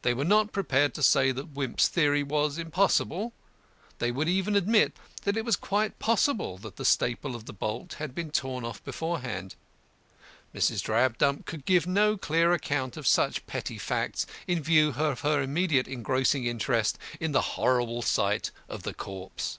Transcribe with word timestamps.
They 0.00 0.14
were 0.14 0.24
not 0.24 0.52
prepared 0.52 0.94
to 0.94 1.02
say 1.02 1.32
that 1.32 1.52
Wimp's 1.52 1.86
theory 1.86 2.22
was 2.22 2.56
impossible; 2.56 3.34
they 3.98 4.10
would 4.10 4.26
even 4.26 4.56
admit 4.56 4.96
it 5.26 5.44
was 5.44 5.54
quite 5.54 5.98
possible 5.98 6.56
that 6.56 6.76
the 6.76 6.84
staple 6.86 7.36
of 7.36 7.44
the 7.44 7.52
bolt 7.52 7.96
had 7.98 8.14
been 8.14 8.30
torn 8.30 8.64
off 8.64 8.82
beforehand. 8.84 9.56
Mrs. 10.54 10.80
Drabdump 10.82 11.44
could 11.44 11.66
give 11.66 11.86
no 11.86 12.16
clear 12.16 12.54
account 12.54 12.96
of 12.96 13.06
such 13.06 13.46
petty 13.46 13.76
facts 13.76 14.26
in 14.46 14.62
view 14.62 14.94
of 14.96 15.20
her 15.20 15.42
immediate 15.42 15.86
engrossing 15.86 16.46
interest 16.46 16.96
in 17.20 17.32
the 17.32 17.56
horrible 17.60 18.00
sight 18.00 18.52
of 18.66 18.82
the 18.82 18.94
corpse. 18.94 19.58